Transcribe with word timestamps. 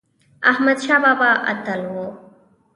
احمد 0.43 0.77
شاه 0.79 0.99
بابا 1.03 1.29
اتل 1.51 1.85
و 1.85 2.13